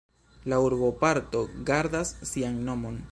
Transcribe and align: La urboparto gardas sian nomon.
La 0.53 0.57
urboparto 0.67 1.43
gardas 1.69 2.15
sian 2.33 2.61
nomon. 2.71 3.03